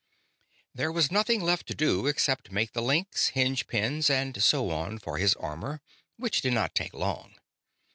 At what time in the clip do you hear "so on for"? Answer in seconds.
4.41-5.19